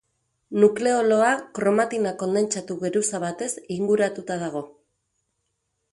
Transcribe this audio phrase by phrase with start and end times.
[0.61, 1.27] Nukleoloa
[1.57, 4.65] kromatina kondentsatu geruza batez inguratuta dago.